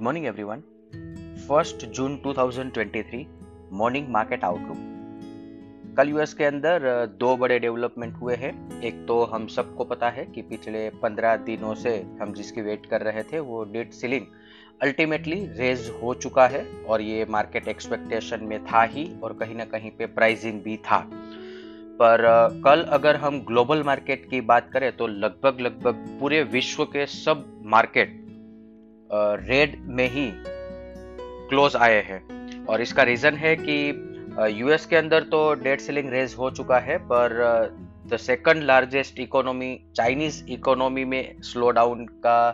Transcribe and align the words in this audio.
Good 0.00 0.04
morning 0.04 0.26
everyone 0.26 0.60
first 1.48 1.84
June 1.86 2.16
2023 2.26 3.24
morning 3.72 4.08
market 4.08 4.44
outlook 4.44 5.94
कल 5.96 6.08
US 6.08 6.34
के 6.34 6.44
अंदर 6.44 7.06
दो 7.20 7.36
बड़े 7.36 7.58
डेवलपमेंट 7.58 8.14
हुए 8.14 8.34
हैं। 8.34 8.82
एक 8.82 9.04
तो 9.08 9.24
हम 9.24 9.46
सबको 9.46 9.84
पता 9.84 10.08
है 10.08 10.24
कि 10.24 10.42
पिछले 10.42 10.88
पंद्रह 10.90 11.36
दिनों 11.36 11.74
से 11.74 11.96
हम 12.20 12.32
जिसकी 12.32 12.60
वेट 12.60 12.86
कर 12.86 13.00
रहे 13.00 13.22
थे, 13.22 13.38
वो 13.38 13.64
डेट 13.64 13.92
सीलिंग 13.92 14.26
अल्टीमेटली 14.82 15.46
रेज 15.46 15.92
हो 16.02 16.14
चुका 16.14 16.46
है 16.46 16.64
और 16.88 17.00
ये 17.00 17.26
मार्केट 17.30 17.68
एक्सपेक्टेशन 17.68 18.44
में 18.44 18.64
था 18.64 18.82
ही 18.82 19.08
और 19.22 19.32
कहीं 19.32 19.56
ना 19.56 19.64
कहीं 19.64 19.90
पे 19.90 20.06
प्राइजिंग 20.06 20.62
भी 20.62 20.76
था। 20.76 20.98
पर 22.02 22.26
कल 22.64 22.82
अगर 22.90 23.16
हम 23.16 23.40
ग्लोबल 23.40 23.82
मार्केट 23.82 24.28
की 24.30 24.40
बात 24.40 24.70
करें 24.72 24.90
तो 24.96 25.06
लगभग 25.06 25.60
लगभग 25.60 26.06
पूरे 26.20 26.42
विश्व 26.42 26.84
के 26.84 27.06
सब 27.06 27.44
मार्केट 27.66 28.19
रेड 29.10 29.76
में 29.88 30.08
ही 30.08 30.30
क्लोज 31.48 31.76
आए 31.76 32.00
हैं। 32.02 32.66
और 32.66 32.80
इसका 32.80 33.02
रीजन 33.02 33.34
है 33.34 33.54
कि 33.60 33.76
यूएस 34.58 34.86
के 34.86 34.96
अंदर 34.96 35.22
तो 35.24 35.42
डेट 35.54 35.80
सेलिंग 35.80 36.10
रेज 36.10 36.34
हो 36.38 36.50
चुका 36.50 36.78
है, 36.78 36.98
पर 36.98 37.88
the 38.06 38.16
second 38.16 38.62
largest 38.62 39.18
economy 39.20 39.78
Chinese 39.96 40.42
economy 40.52 41.04
में 41.04 41.40
स्लो 41.42 41.70
डाउन 41.70 42.06
का 42.26 42.50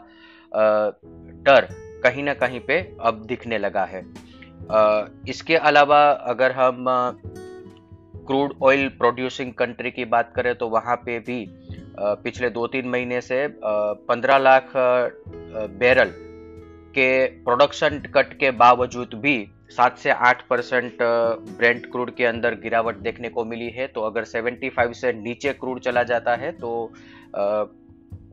डर 1.43 1.69
कहीं 2.05 2.23
ना 2.23 2.35
कहीं 2.35 2.61
पे 2.61 2.79
अब 3.01 3.25
दिखने 3.27 3.59
लगा 3.59 3.85
है। 3.85 4.05
इसके 5.29 5.57
अलावा 5.57 6.01
अगर 6.33 6.53
हम 6.53 6.85
क्रूड 8.29 8.55
ऑयल 8.63 8.89
प्रोड्यूसिंग 8.99 9.53
कंट्री 9.53 9.91
की 9.91 10.05
बात 10.05 10.33
करें 10.37 10.55
तो 10.55 10.69
वहाँ 10.69 10.97
पे 10.97 11.19
भी 11.19 11.45
पिछले 11.99 12.51
दो 12.51 12.67
तीन 12.67 12.89
महीने 12.89 13.21
से 13.21 13.47
पंद्रह 13.63 14.39
लाख 14.39 14.73
बैरल 15.81 16.13
के 16.97 17.27
प्रोडक्शन 17.45 17.99
कट 18.15 18.33
के 18.39 18.51
बावजूद 18.57 19.15
भी 19.15 19.37
सात 19.71 19.99
से 19.99 20.11
आठ 20.11 20.47
परसेंट 20.49 20.99
ब्रेंट 21.03 21.87
क्रूड 21.87 22.15
के 22.17 22.25
अंदर 22.25 22.55
गिरावट 22.55 22.97
देखने 22.99 23.29
को 23.29 23.45
मिली 23.45 23.69
है। 23.71 23.87
तो 23.87 24.01
अगर 24.03 24.25
75 24.27 24.93
से 24.95 25.13
नीचे 25.15 25.53
क्रूड 25.53 25.81
चला 25.81 26.03
जाता 26.03 26.35
है 26.35 26.53
तो 26.53 26.71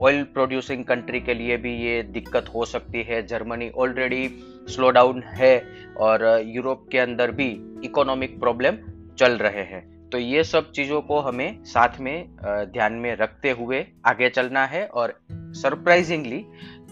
ऑयल 0.02 0.23
प्रोड्यूसिंग 0.33 0.83
कंट्री 0.86 1.20
के 1.22 1.33
लिए 1.33 1.58
भी 1.58 1.75
ये 1.78 2.02
दिक्कत 2.03 2.45
हो 2.55 2.66
सकती 2.66 3.03
है। 3.03 3.25
जर्मनी 3.28 3.70
ऑलरेडी 3.78 4.28
स्लो 4.67 4.89
डाउन 4.92 5.23
है 5.27 5.55
और 6.00 6.25
यूरोप 6.45 6.88
के 6.92 7.00
अंदर 7.00 7.31
भी 7.31 7.48
इकोनॉमिक 7.86 8.39
प्रॉब्लम 8.39 8.77
चल 9.17 9.38
रहे 9.38 9.64
हैं। 9.64 9.92
तो 10.14 10.19
ये 10.19 10.44
सब 10.44 10.72
चीज़ों 10.72 11.02
को 11.02 11.19
हमें 11.19 11.64
साथ 11.64 12.00
में 12.00 12.28
ध्यान 12.45 12.94
में 12.94 13.16
रखते 13.16 13.52
हुए 13.52 13.86
आगे 14.06 14.30
चलना 14.30 14.66
है 14.66 14.86
और 14.86 15.14
सरप्राइजिंगली 15.31 16.38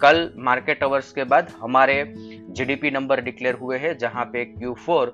कल 0.02 0.30
मार्केट 0.38 0.83
आवर्स 0.83 1.11
के 1.11 1.23
बाद 1.23 1.52
हमारे 1.61 2.13
जीडीपी 2.17 2.91
नंबर 2.91 3.22
डिक्लेयर 3.22 3.55
हुए 3.55 3.78
हैं, 3.78 3.97
जहाँ 3.97 4.25
पे 4.25 4.45
Q4 4.55 5.11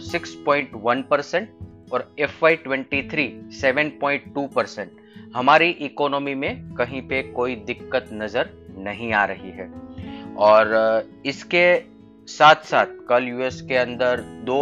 six 0.00 0.34
point 0.46 0.70
one 0.74 1.02
percent 1.02 1.48
और 1.92 2.14
F 2.18 2.38
Y 2.42 2.56
twenty 2.56 3.02
three 3.08 3.26
seven 3.52 3.88
point 4.00 4.34
two 4.34 4.46
percent 4.46 4.90
हमारी 5.36 5.68
इकोनॉमी 5.68 6.34
में 6.34 6.74
कहीं 6.74 7.02
पे 7.02 7.22
कोई 7.22 7.54
दिक्कत 7.66 8.10
नज़र 8.12 8.50
नहीं 8.78 9.12
आ 9.12 9.24
रही 9.24 9.50
है। 9.50 9.70
और 10.36 11.12
इसके 11.26 11.66
साथ 12.28 12.64
साथ 12.64 12.86
कल 13.08 13.28
यूएस 13.28 13.60
के 13.60 13.76
अंदर 13.76 14.20
दो 14.20 14.60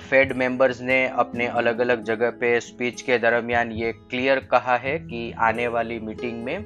फेड 0.00 0.32
मेंबर्स 0.32 0.80
ने 0.80 1.06
अपने 1.08 1.46
अलग 1.46 1.78
अलग 1.78 2.02
जगह 2.04 2.30
पे 2.30 2.60
स्पीच 2.60 3.00
के 3.02 3.18
दरमियान 3.18 3.72
ये 3.72 3.92
क्लियर 3.92 4.38
कहा 4.38 4.76
है 4.76 4.98
कि 4.98 5.32
आने 5.32 5.68
वाली 5.68 5.98
मीटिंग 5.98 6.44
में 6.44 6.64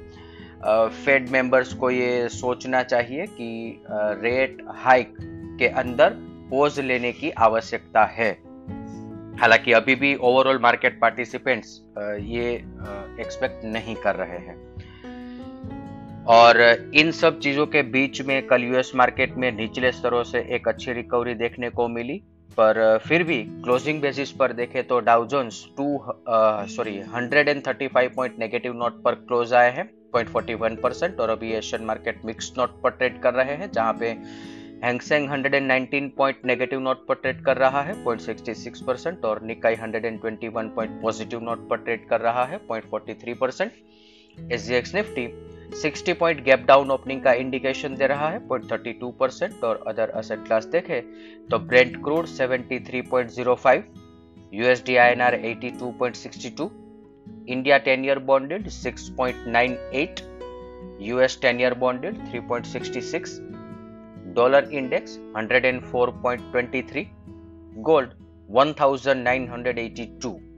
फेड 1.05 1.29
मेंबर्स 1.29 1.73
को 1.73 1.89
ये 1.91 2.27
सोचना 2.29 2.83
चाहिए 2.83 3.25
कि 3.25 3.83
रेट 3.91 4.57
हाइक 4.69 5.15
के 5.59 5.67
अंदर 5.67 6.09
पोज 6.49 6.79
लेने 6.79 7.11
की 7.11 7.29
आवश्यकता 7.29 8.03
है। 8.05 8.31
हालाँकि 9.39 9.71
अभी 9.71 9.95
भी 9.95 10.15
ओवरऑल 10.15 10.59
मार्केट 10.59 10.99
पार्टिसिपेंट्स 11.01 11.81
ये 12.19 12.53
एक्सपेक्ट 13.19 13.65
नहीं 13.65 13.95
कर 13.95 14.15
रहे 14.15 14.37
हैं। 14.39 14.57
और 16.25 16.61
इन 16.95 17.11
सब 17.11 17.39
चीज़ों 17.39 17.65
के 17.67 17.81
बीच 17.81 18.21
में 18.21 18.45
कल 18.47 18.63
यूएस 18.63 18.91
मार्केट 18.95 19.35
में 19.35 19.51
निचले 19.51 19.91
स्तरों 19.91 20.23
से 20.23 20.39
एक 20.55 20.67
अच्छी 20.67 20.93
रिकवरी 20.93 21.33
देखने 21.33 21.69
को 21.69 21.87
मिली। 21.87 22.21
पर 22.57 22.99
फिर 23.07 23.23
भी 23.23 23.37
क्लोजिंग 23.63 24.01
बेसिस 24.01 24.31
पर 24.31 24.53
देखें 24.53 24.83
तो 24.87 24.99
Dow Jones 24.99 25.63
two 25.77 25.85
sorry 26.75 26.99
135 27.01 28.09
point 28.15 28.39
negative 28.39 28.73
note 28.73 29.01
पर 29.03 29.15
क्लोज 29.21 29.53
आए 29.53 29.71
हैं 29.71 29.89
0.41 30.15 30.81
परसेंट 30.81 31.19
और 31.19 31.29
अभी 31.29 31.51
एशियन 31.53 31.85
मार्केट 31.85 32.25
मिक्स 32.25 32.51
नोट 32.57 32.81
पर 32.81 32.89
ट्रेड 32.89 33.21
कर 33.21 33.33
रहे 33.33 33.55
हैं, 33.55 33.71
जहाँ 33.71 33.93
पे 33.93 34.09
Hang Seng 34.83 35.29
119 35.29 36.09
point 36.17 36.45
negative 36.45 36.79
note 36.79 37.05
पर 37.07 37.15
ट्रेड 37.15 37.43
कर 37.45 37.57
रहा 37.57 37.81
है 37.81 37.93
0.66 38.05 38.81
परसेंट 38.87 39.25
और 39.25 39.41
निकाई 39.43 39.75
121 39.75 40.69
पॉइंट 40.75 41.01
पॉजिटिव 41.01 41.41
नोट 41.41 41.67
पर 41.69 41.77
ट्रेड 41.77 42.07
कर 42.09 42.21
रहा 42.21 42.43
है 42.45 42.59
0.43 42.67 43.37
percent 43.39 43.71
SGX 44.51 44.95
Nifty 44.95 45.27
60 45.81 46.13
point 46.19 46.43
gap 46.43 46.65
down 46.67 46.91
opening 46.91 47.21
का 47.23 47.33
इंडिकेशन 47.43 47.95
दे 47.95 48.07
रहा 48.07 48.29
है 48.29 48.47
0.32 48.47 49.11
परसेंट 49.19 49.63
और 49.63 49.83
अदर 49.87 50.09
असेट 50.21 50.45
क्लास 50.45 50.65
देखें 50.75 51.01
तो 51.49 51.59
Brent 51.59 52.03
crude 52.03 52.27
73.05 52.27 53.81
USD 54.53 54.95
INR 54.95 55.41
82.62 55.43 56.69
India 57.45 57.79
10 57.79 58.03
year 58.03 58.19
bond 58.19 58.51
yield 58.51 58.65
6.98, 58.65 60.21
US 60.99 61.35
10 61.37 61.59
year 61.59 61.75
bond 61.75 62.03
yield 62.03 62.17
3.66, 62.31 64.33
dollar 64.33 64.69
index 64.69 65.17
104.23, 65.33 67.07
gold 67.81 68.09
1982. 68.47 70.52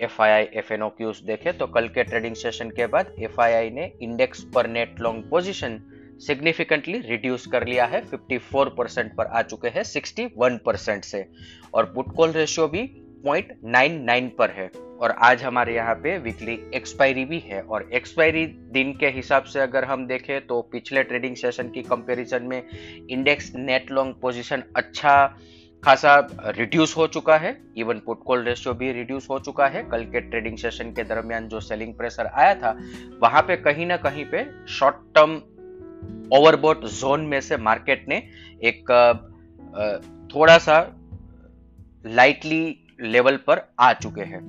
F 0.00 0.22
I 0.22 0.30
I 0.30 0.42
F 0.42 0.72
N 0.72 0.82
O 0.82 0.88
cues 0.88 1.18
देखे 1.18 1.52
तो 1.52 1.66
कल 1.66 1.88
के 1.88 2.04
ट्रेडिंग 2.04 2.34
सेशन 2.34 2.70
के 2.70 2.86
बाद 2.86 3.14
एफ़ 3.18 3.40
आई 3.40 3.52
आई 3.52 3.70
ने 3.70 3.92
इंडेक्स 4.02 4.44
पर 4.54 4.66
net 4.66 5.00
long 5.00 5.24
position 5.30 5.80
significantly 6.20 6.98
reduce 6.98 7.46
कर 7.46 7.66
लिया 7.66 7.84
है। 7.84 8.02
54 8.10 8.68
परसेंट 8.78 9.14
पर 9.16 9.26
आ 9.26 9.42
चुके 9.42 9.68
हैं 9.68 9.82
61 9.82 10.58
परसेंट 10.66 11.04
से। 11.04 11.26
और 11.74 11.84
पुट 11.84 12.14
कॉल 12.16 12.30
रेशियो 12.30 12.68
भी 12.68 12.82
0.99 13.26 14.30
पर 14.38 14.50
है। 14.50 14.70
और 15.00 15.10
आज 15.10 15.42
हमारे 15.42 15.74
यहाँ 15.74 15.94
पे 15.94 16.18
वीकली 16.18 16.70
एक्सपायरी 16.74 17.24
भी 17.24 17.38
है। 17.38 17.62
और 17.62 17.90
एक्सपायरी 17.92 18.46
दिन 18.46 18.92
के 18.92 19.06
हिसाब 19.06 19.42
से 19.42 19.60
अगर 19.60 19.84
हम 19.84 20.06
देखें 20.06 20.46
तो 20.46 20.62
पिछले 20.62 21.02
ट्रेडिंग 21.02 21.36
सेशन 21.36 21.68
की 21.68 21.82
कंपैरिजन 21.82 22.42
में 22.42 22.62
इंडेक्स 23.10 23.52
नेट 23.54 23.90
लॉन्ग 23.90 24.14
पोजीशन 24.22 24.62
अच्छा 24.76 25.36
खासा 25.84 26.16
रिड्यूस 26.48 26.96
हो 26.96 27.06
चुका 27.06 27.36
है 27.36 27.56
इवन 27.78 27.98
पुट 28.06 28.22
कॉल 28.26 28.44
रेशियो 28.44 28.74
भी 28.74 28.92
रिड्यूस 28.92 29.26
हो 29.30 29.38
चुका 29.38 29.66
है, 29.66 29.82
कल 29.82 30.04
के 30.04 30.20
ट्रेडिंग 30.20 30.56
सेशन 30.58 30.92
के 30.92 31.04
दरमियान 31.04 31.48
जो 31.48 31.60
सेलिंग 31.60 31.94
प्रेशर 31.94 32.26
आया 32.26 32.54
था, 32.54 32.76
वहाँ 33.22 33.42
पे 33.42 33.56
कहीं 33.58 33.86
ना 33.86 33.96
कहीं 33.96 34.24
पे 34.24 34.44
शॉर्ट 34.68 34.96
टर्म 35.14 35.34
ओवरबोट 36.32 36.84
जोन 36.86 37.26
में 37.26 37.40
से 37.40 37.56
मार्केट 37.58 38.08
ने 38.08 38.16
एक 38.64 38.90
थोड़ा 40.34 40.56
सा 40.58 40.80
लाइटली 42.06 42.64
लेवल 43.00 43.36
पर 43.46 43.60
आ 43.80 43.92
चुके 43.94 44.22
हैं। 44.22 44.40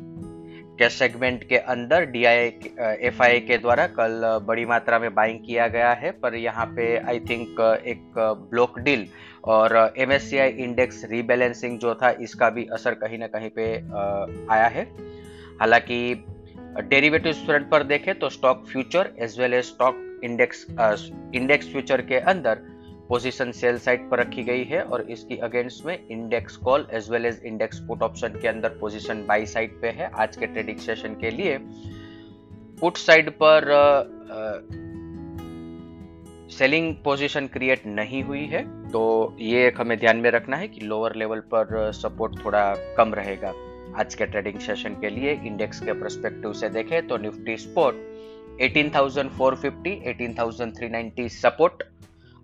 कैश 0.80 0.94
सेगमेंट 0.94 1.44
के 1.50 1.58
अंदर 1.74 2.06
डी 2.06 2.24
एफ़ 2.24 3.22
आई 3.24 3.40
के 3.42 3.58
द्वारा 3.58 3.86
कल 3.90 4.22
बड़ी 4.48 4.66
मात्रा 4.66 5.00
में 5.00 5.14
बाइंग 5.16 5.40
किया 5.46 5.68
गया 5.68 5.92
है। 5.94 6.12
पर 6.14 6.36
यहाँ 6.36 6.66
पे 6.76 6.96
आई 7.00 7.20
थिंक 7.30 7.60
एक 7.88 8.18
ब्लॉक 8.52 8.80
डील 8.80 9.08
और 9.46 9.94
एमएससीआई 9.98 10.50
इंडेक्स 10.50 11.04
रीबैलेंसिंग 11.12 11.78
जो 11.80 11.96
था, 11.96 12.10
इसका 12.12 12.50
भी 12.50 12.66
असर 12.74 12.94
कहीं 12.94 13.20
ना 13.20 13.28
कहीं 13.28 13.50
पे 13.56 13.74
आया 14.54 14.68
है। 14.68 14.84
हालाँकि 15.60 16.26
डेरिवेटिव 16.84 17.34
फ्रंट 17.46 17.70
पर 17.72 17.84
देखें 17.86 18.14
तो 18.20 18.30
stock 18.30 18.66
future 18.72 19.14
as 19.20 19.40
well 19.40 19.54
as 19.54 19.64
stock 19.66 20.22
index 20.24 20.66
index 21.36 21.72
future 21.72 22.02
के 22.02 22.20
अंदर 22.32 22.60
पोजीशन 23.10 23.52
सेल 23.52 23.78
साइड 23.80 24.10
पर 24.10 24.20
रखी 24.20 24.44
गई 24.44 24.64
है 24.64 24.82
और 24.84 25.02
इसकी 25.12 25.38
अगेंस्ट 25.48 25.86
में 25.86 26.08
index 26.08 26.56
call 26.58 26.88
as 26.94 27.10
well 27.12 27.26
as 27.26 27.42
index 27.46 27.80
put 27.88 28.02
option 28.04 28.40
के 28.42 28.48
अंदर 28.48 28.70
पोजीशन 28.80 29.26
बाई 29.28 29.46
साइड 29.46 29.80
पे 29.82 29.88
है। 29.90 30.10
आज 30.14 30.38
के 30.38 30.48
ट्रेडिंग 30.48 30.78
सेशन 30.80 31.16
के 31.22 31.32
लिए 31.32 31.58
पुट 32.80 32.98
साइड 32.98 33.30
पर 33.42 33.70
सेलिंग 36.52 36.94
पोजीशन 37.04 37.48
क्रिएट 37.48 37.86
नहीं 37.88 38.24
हुई 38.24 38.46
है। 38.48 38.64
तो 38.92 39.04
ये 39.42 39.66
एक 39.68 39.80
हमें 39.82 39.98
ध्यान 40.00 40.18
में 40.18 40.30
रखना 40.32 40.58
है 40.58 40.68
कि 40.68 40.82
लोअर 40.82 41.16
लेवल 41.16 41.40
पर 41.54 41.92
सपोर्ट 41.94 42.44
थोड़ा 42.46 42.64
कम 42.98 43.14
रहेगा 43.14 43.54
आज 44.00 44.16
के 44.16 44.26
ट्रेडिंग 44.26 44.60
सेशन 44.60 44.94
के 45.02 45.10
लिए। 45.10 45.32
इंडेक्स 45.46 45.80
के 45.80 45.94
परस्पेक्टिव 45.94 46.54
से 46.54 46.70
देखें 46.70 47.08
तो 47.08 47.18
निफ्टी 47.18 47.58
स्पोर्ट 47.58 47.96
18,450, 48.62 49.96
18,390 50.08 51.28
सपोर्ट 51.32 51.84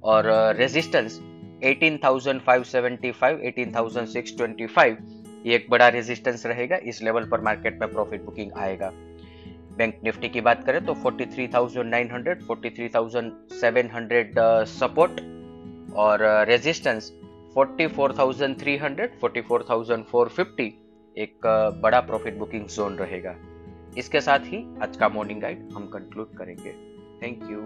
और 0.03 0.25
रेजिस्टेंस 0.57 1.19
18,575, 1.63 3.39
18,625 3.45 4.97
ये 5.45 5.55
एक 5.55 5.67
बड़ा 5.69 5.87
रेजिस्टेंस 5.89 6.45
रहेगा। 6.45 6.75
इस 6.83 7.01
लेवल 7.03 7.25
पर 7.29 7.41
मार्केट 7.41 7.79
में 7.81 7.91
प्रॉफिट 7.93 8.21
बुकिंग 8.25 8.51
आएगा। 8.57 8.91
बैंक 9.77 9.99
निफ्टी 10.03 10.29
की 10.29 10.41
बात 10.41 10.63
करें 10.65 10.85
तो 10.85 10.93
43,900, 10.95 12.35
43,700 12.47 14.65
सपोर्ट 14.67 15.21
और 15.95 16.19
रेजिस्टेंस 16.47 17.11
44,300 17.55 19.07
44,450 19.21 20.71
एक 21.15 21.39
बड़ा 21.83 21.99
प्रॉफिट 22.01 22.37
बुकिंग 22.37 22.65
जोन 22.67 22.95
रहेगा। 22.95 23.35
इसके 23.97 24.21
साथ 24.21 24.39
ही 24.45 24.65
आज 24.81 24.97
का 24.97 25.09
मॉर्निंग 25.09 25.41
गाइड 25.41 25.69
हम 25.73 25.87
कंक्लूड 25.87 26.27
करेंगे। 26.37 26.71
Thank 27.23 27.43
you 27.51 27.59